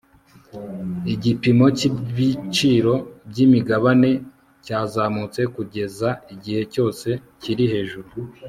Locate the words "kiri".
7.41-7.65